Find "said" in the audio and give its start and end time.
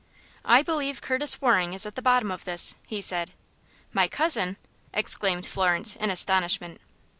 3.01-3.33